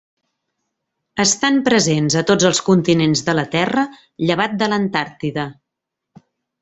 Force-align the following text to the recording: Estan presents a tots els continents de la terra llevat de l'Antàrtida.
Estan 1.23 1.59
presents 1.67 2.17
a 2.21 2.25
tots 2.31 2.49
els 2.49 2.61
continents 2.69 3.23
de 3.29 3.37
la 3.41 3.43
terra 3.57 3.85
llevat 4.31 4.57
de 4.63 4.71
l'Antàrtida. 4.73 5.45